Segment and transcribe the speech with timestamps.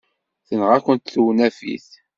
[0.47, 1.87] Tenɣa-kent tewnafit.